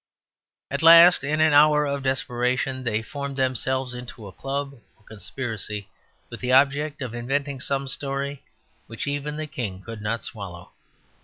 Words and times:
At 0.71 0.81
last, 0.81 1.23
in 1.23 1.39
an 1.41 1.53
hour 1.53 1.85
of 1.85 2.01
desperation, 2.01 2.83
they 2.85 3.03
formed 3.03 3.37
themselves 3.37 3.93
into 3.93 4.25
a 4.25 4.31
club 4.31 4.73
or 4.97 5.03
conspiracy 5.03 5.89
with 6.31 6.39
the 6.39 6.51
object 6.53 7.03
of 7.03 7.13
inventing 7.13 7.59
some 7.59 7.87
story 7.87 8.43
which 8.87 9.05
even 9.05 9.37
the 9.37 9.45
king 9.45 9.79
could 9.79 10.01
not 10.01 10.23
swallow. 10.23 10.71